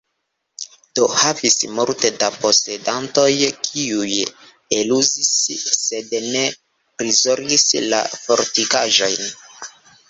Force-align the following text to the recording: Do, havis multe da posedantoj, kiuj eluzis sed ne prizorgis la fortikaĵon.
Do, 0.99 1.09
havis 1.23 1.57
multe 1.79 2.11
da 2.23 2.29
posedantoj, 2.45 3.29
kiuj 3.67 4.09
eluzis 4.79 5.31
sed 5.83 6.19
ne 6.25 6.45
prizorgis 6.65 7.73
la 7.95 8.03
fortikaĵon. 8.25 9.27